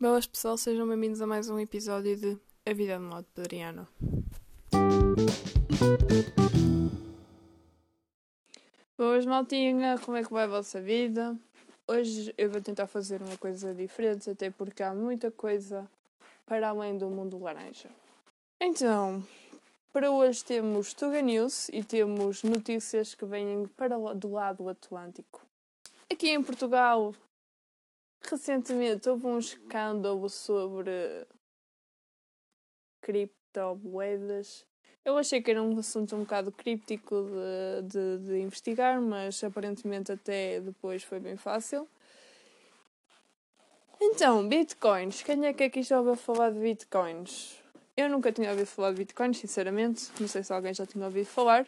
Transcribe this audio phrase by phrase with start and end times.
[0.00, 3.86] Boas pessoal, sejam bem-vindos a mais um episódio de A Vida de Modo Pedriano.
[8.96, 11.36] Boas maltinha, como é que vai a vossa vida?
[11.86, 15.86] Hoje eu vou tentar fazer uma coisa diferente, até porque há muita coisa
[16.46, 17.90] para além do mundo laranja.
[18.58, 19.22] Então,
[19.92, 25.42] para hoje temos Tuga News e temos notícias que vêm para do lado Atlântico.
[26.10, 27.14] Aqui em Portugal
[28.22, 31.26] Recentemente houve um escândalo sobre
[33.00, 34.64] criptomoedas.
[35.04, 40.12] Eu achei que era um assunto um bocado críptico de, de, de, investigar, mas aparentemente
[40.12, 41.88] até depois foi bem fácil.
[44.00, 45.22] Então, bitcoins.
[45.22, 47.58] Quem é que aqui já ouviu falar de bitcoins?
[47.96, 50.10] Eu nunca tinha ouvido falar de bitcoins, sinceramente.
[50.20, 51.66] Não sei se alguém já tinha ouvido falar.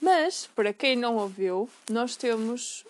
[0.00, 2.84] Mas, para quem não ouviu, nós temos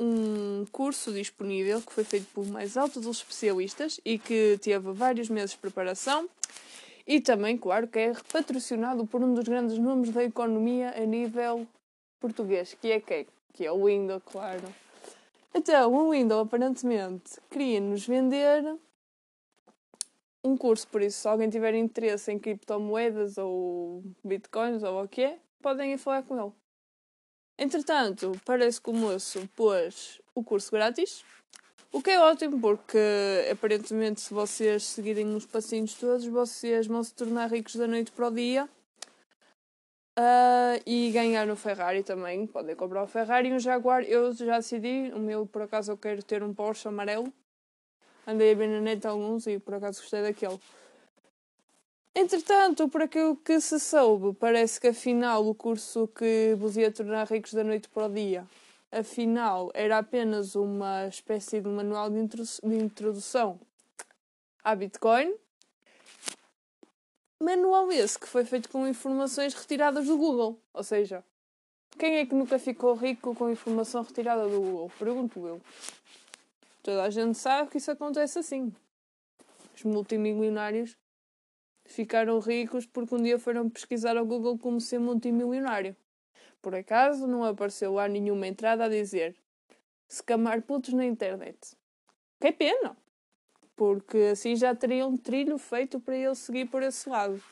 [0.00, 5.50] um curso disponível que foi feito por mais altos especialistas e que teve vários meses
[5.50, 6.26] de preparação
[7.06, 11.66] e também, claro, que é patrocinado por um dos grandes nomes da economia a nível
[12.18, 13.26] português, que é quem?
[13.52, 14.62] Que é o Windows, claro.
[15.52, 18.76] Então, o Windows aparentemente queria nos vender
[20.42, 25.22] um curso, por isso, se alguém tiver interesse em criptomoedas ou bitcoins ou o que
[25.22, 26.52] é, podem ir falar com ele.
[27.60, 31.22] Entretanto, parece que o moço pôs o curso grátis,
[31.92, 32.96] o que é ótimo porque
[33.52, 38.28] aparentemente se vocês seguirem os passinhos todos, vocês vão se tornar ricos da noite para
[38.28, 38.66] o dia.
[40.18, 44.04] Uh, e ganhar no Ferrari também, podem comprar o Ferrari e um Jaguar.
[44.04, 47.30] Eu já decidi, o meu por acaso eu quero ter um Porsche amarelo.
[48.26, 50.58] Andei a ver na net alguns e por acaso gostei daquele.
[52.14, 57.26] Entretanto, por aquilo que se soube, parece que afinal o curso que vos ia tornar
[57.28, 58.44] ricos da noite para o dia,
[58.90, 62.18] afinal era apenas uma espécie de manual de,
[62.74, 63.60] introdução
[64.64, 65.32] à Bitcoin.
[67.38, 70.60] Manual esse que foi feito com informações retiradas do Google.
[70.74, 71.24] Ou seja,
[71.96, 74.92] quem é que nunca ficou rico com informação retirada do Google?
[74.98, 75.60] Pergunto eu.
[76.82, 78.74] Toda a gente sabe que isso acontece assim.
[79.74, 80.96] Os multimilionários
[81.90, 85.96] ficaram ricos porque um dia foram pesquisar ao Google como ser multimilionário.
[86.62, 89.36] Por acaso não apareceu lá nenhuma entrada a dizer
[90.08, 91.76] scamar putos na internet.
[92.40, 92.96] Que pena!
[93.76, 97.42] Porque assim já teria um trilho feito para ele seguir por esse lado.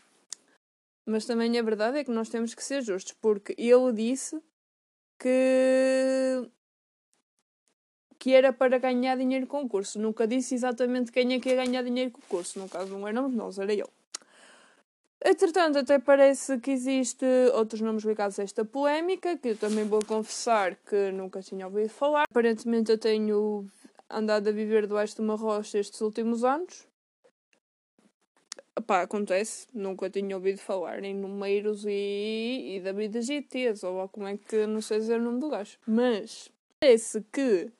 [1.06, 4.40] Mas também a verdade é que nós temos que ser justos, porque ele disse
[5.18, 6.50] que
[8.18, 9.98] que era para ganhar dinheiro com o curso.
[9.98, 12.58] Nunca disse exatamente quem é que ia ganhar dinheiro com o curso.
[12.58, 13.84] No caso, não éramos nós, era ele.
[15.24, 20.00] Entretanto, até parece que existe outros nomes ligados a esta polémica, que eu também vou
[20.04, 22.24] confessar que nunca tinha ouvido falar.
[22.30, 23.66] Aparentemente eu tenho
[24.08, 26.86] andado a viver debaixo de uma rocha estes últimos anos.
[28.86, 34.36] Pá, acontece, nunca tinha ouvido falar em Numeiros e, e David GTs, ou como é
[34.36, 35.78] que não sei dizer o nome do gajo.
[35.84, 37.72] Mas parece que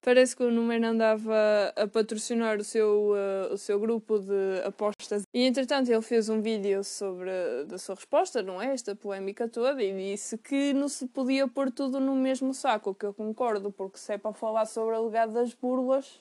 [0.00, 1.34] Parece que o Número andava
[1.74, 6.40] a patrocinar o seu, uh, o seu grupo de apostas e, entretanto, ele fez um
[6.40, 7.30] vídeo sobre
[7.72, 8.72] a sua resposta, não é?
[8.72, 13.06] Esta polémica toda, e disse que não se podia pôr tudo no mesmo saco, que
[13.06, 16.20] eu concordo, porque se é para falar sobre alegadas burlas,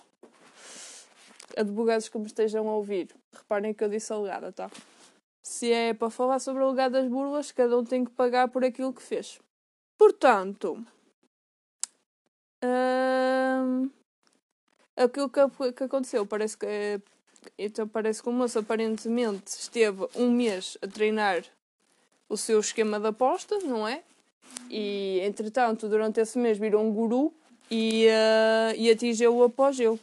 [1.56, 4.72] advogados que me estejam a ouvir, reparem que eu disse alegada, tá?
[5.44, 9.02] Se é para falar sobre alegadas burlas, cada um tem que pagar por aquilo que
[9.02, 9.40] fez.
[9.98, 10.84] Portanto,
[12.64, 13.90] um,
[14.96, 17.02] aquilo que, que aconteceu parece que
[17.58, 21.44] então parece que o moço aparentemente esteve um mês a treinar
[22.28, 24.04] o seu esquema de apostas, não é?
[24.70, 27.34] E entretanto, durante esse mês virou um guru
[27.70, 30.00] e, uh, e atingiu o apogeu.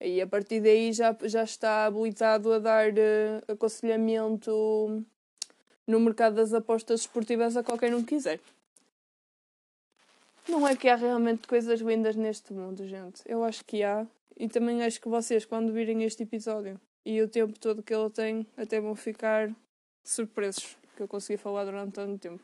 [0.00, 5.04] E a partir daí já, já está habilitado a dar uh, aconselhamento
[5.86, 8.40] no mercado das apostas esportivas a qualquer um que quiser.
[10.48, 13.22] Não é que há realmente coisas lindas neste mundo, gente.
[13.26, 14.06] Eu acho que há.
[14.36, 18.10] E também acho que vocês, quando virem este episódio e o tempo todo que ele
[18.10, 19.50] tem, até vão ficar
[20.04, 22.42] surpresos que eu consegui falar durante tanto tempo.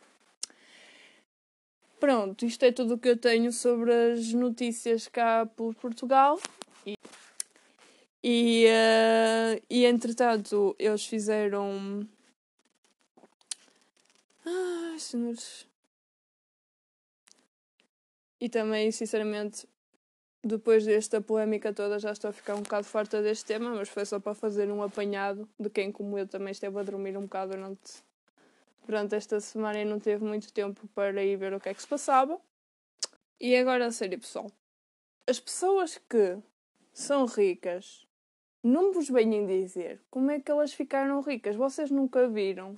[2.01, 6.41] Pronto, isto é tudo o que eu tenho sobre as notícias cá por Portugal.
[6.85, 6.97] E,
[8.25, 12.09] e, uh, e entretanto, eles fizeram.
[14.45, 15.72] Ai, senhores.
[18.43, 19.69] E também, sinceramente,
[20.43, 24.05] depois desta polémica toda, já estou a ficar um bocado farta deste tema, mas foi
[24.05, 27.53] só para fazer um apanhado de quem, como eu, também esteve a dormir um bocado
[27.53, 28.03] durante,
[28.85, 31.81] durante esta semana e não teve muito tempo para ir ver o que é que
[31.81, 32.37] se passava.
[33.41, 34.51] E agora, a sério, pessoal.
[35.25, 36.37] As pessoas que
[36.93, 38.09] são ricas
[38.61, 41.55] não vos venham dizer como é que elas ficaram ricas.
[41.55, 42.75] Vocês nunca viram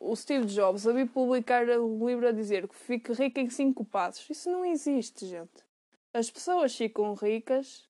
[0.00, 3.84] o Steve Jobs a vir publicar o livro a dizer que fique rico em cinco
[3.84, 4.28] passos.
[4.30, 5.62] Isso não existe, gente.
[6.12, 7.86] As pessoas ficam ricas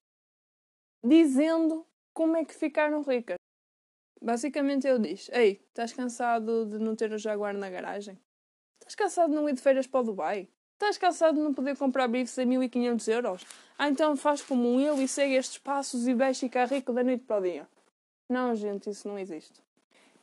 [1.03, 3.37] dizendo como é que ficaram ricas.
[4.21, 8.19] Basicamente ele diz: Ei, estás cansado de não ter o Jaguar na garagem?
[8.81, 10.49] Estás cansado de não ir de feiras para o Dubai?
[10.75, 13.47] Estás cansado de não poder comprar bifes a 1500 euros?
[13.79, 17.25] Ah, então faz como eu e segue estes passos e vais ficar rico da noite
[17.25, 17.69] para o dia.
[18.29, 19.63] Não, gente, isso não existe.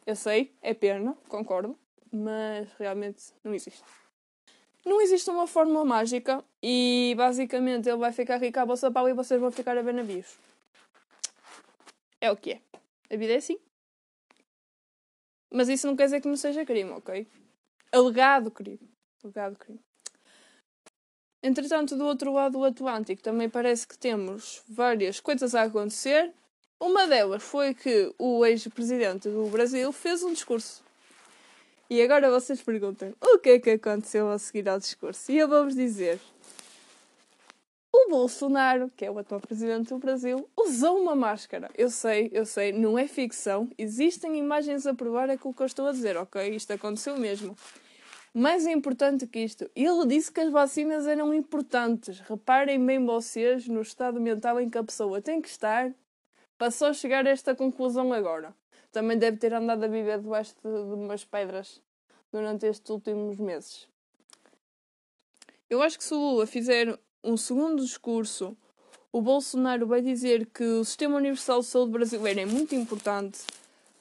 [0.08, 1.78] Eu sei, é pena, concordo,
[2.10, 3.84] mas realmente não existe.
[4.86, 9.14] Não existe uma fórmula mágica e basicamente ele vai ficar rico à bolsa pau e
[9.14, 10.38] vocês vão ficar a ver navios.
[12.22, 12.62] É o que é.
[13.14, 13.60] A vida é assim.
[15.52, 17.28] Mas isso não quer dizer que não seja crime, ok?
[17.92, 18.90] Alegado crime.
[19.22, 19.82] Alegado crime.
[21.44, 26.34] Entretanto, do outro lado do Atlântico também parece que temos várias coisas a acontecer
[26.80, 30.84] uma delas foi que o ex-presidente do Brasil fez um discurso.
[31.90, 35.32] E agora vocês perguntam o que é que aconteceu a seguir ao discurso?
[35.32, 36.20] E eu vou-vos dizer:
[37.94, 41.70] o Bolsonaro, que é o atual presidente do Brasil, usou uma máscara.
[41.76, 43.70] Eu sei, eu sei, não é ficção.
[43.78, 46.56] Existem imagens a provar aquilo que eu estou a dizer, ok?
[46.56, 47.56] Isto aconteceu mesmo.
[48.34, 52.20] Mais importante que isto, ele disse que as vacinas eram importantes.
[52.20, 55.92] Reparem bem vocês no estado mental em que a pessoa tem que estar
[56.58, 58.54] para só chegar a esta conclusão agora.
[58.92, 61.82] Também deve ter andado a viver debaixo de, de umas pedras
[62.32, 63.88] durante estes últimos meses.
[65.70, 68.56] Eu acho que se o Lula fizer um segundo discurso,
[69.12, 73.40] o Bolsonaro vai dizer que o Sistema Universal de Saúde brasileiro é muito importante.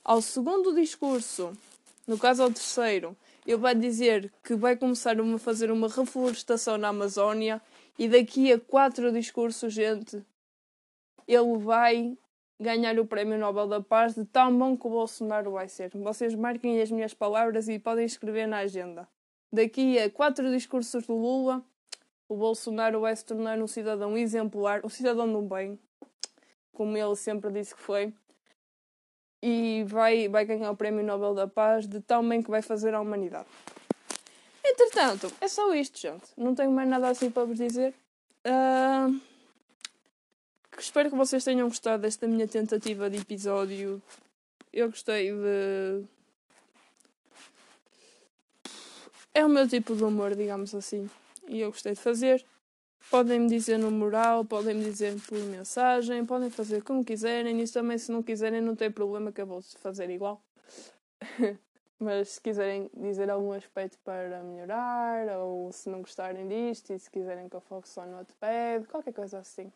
[0.04, 1.52] Ao segundo discurso,
[2.06, 6.88] no caso ao terceiro, ele vai dizer que vai começar a fazer uma reflorestação na
[6.88, 7.60] Amazónia
[7.98, 10.24] e daqui a quatro discursos, gente,
[11.26, 12.16] ele vai
[12.60, 15.90] ganhar o Prémio Nobel da Paz de tão bom que o Bolsonaro vai ser.
[15.94, 19.06] Vocês marquem as minhas palavras e podem escrever na agenda.
[19.52, 21.62] Daqui a quatro discursos do Lula,
[22.28, 25.78] o Bolsonaro vai se tornar um cidadão exemplar, um cidadão do bem,
[26.72, 28.12] como ele sempre disse que foi,
[29.42, 32.94] e vai, vai ganhar o Prémio Nobel da Paz de tão bem que vai fazer
[32.94, 33.46] à humanidade.
[34.64, 36.24] Entretanto, é só isto, gente.
[36.36, 37.94] Não tenho mais nada assim para vos dizer.
[38.44, 39.20] Uh...
[40.86, 44.00] Espero que vocês tenham gostado desta minha tentativa de episódio.
[44.72, 46.04] Eu gostei de.
[49.34, 51.10] É o meu tipo de humor, digamos assim.
[51.48, 52.46] E eu gostei de fazer.
[53.10, 57.60] Podem me dizer no moral, podem me dizer por mensagem, podem fazer como quiserem.
[57.60, 60.40] Isso também, se não quiserem, não tem problema que eu vou fazer igual.
[61.98, 67.10] Mas se quiserem dizer algum aspecto para melhorar, ou se não gostarem disto, e se
[67.10, 69.72] quiserem que eu foque só no notepad, qualquer coisa assim.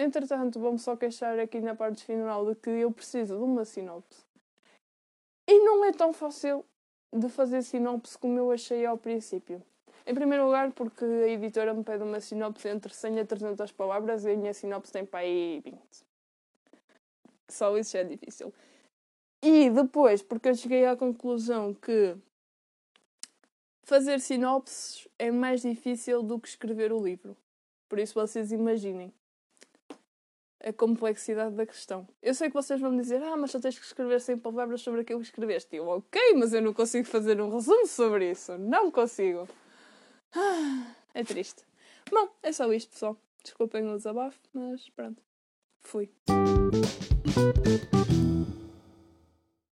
[0.00, 4.24] Entretanto, vou-me só queixar aqui na parte final de que eu preciso de uma sinopse.
[5.46, 6.64] E não é tão fácil
[7.14, 9.62] de fazer sinopse como eu achei ao princípio.
[10.06, 14.24] Em primeiro lugar, porque a editora me pede uma sinopse entre 100 a 300 palavras
[14.24, 15.78] e a minha sinopse tem para aí 20.
[17.50, 18.54] Só isso já é difícil.
[19.42, 22.16] E depois, porque eu cheguei à conclusão que
[23.82, 27.36] fazer sinopses é mais difícil do que escrever o livro.
[27.86, 29.12] Por isso vocês imaginem
[30.62, 32.06] a complexidade da questão.
[32.22, 34.80] Eu sei que vocês vão me dizer, ah, mas só tens que escrever 100 palavras
[34.82, 35.76] sobre aquilo que escreveste.
[35.76, 38.56] Eu, ok, mas eu não consigo fazer um resumo sobre isso.
[38.58, 39.48] Não consigo.
[40.34, 41.64] Ah, é triste.
[42.10, 43.16] Bom, é só isto, pessoal.
[43.42, 45.22] Desculpem o desabafo, mas pronto.
[45.80, 46.10] Fui.